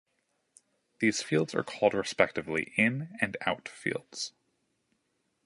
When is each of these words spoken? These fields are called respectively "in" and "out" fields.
These 0.97 1.21
fields 1.21 1.53
are 1.53 1.61
called 1.63 1.93
respectively 1.93 2.73
"in" 2.75 3.15
and 3.21 3.37
"out" 3.45 3.69
fields. 3.69 4.33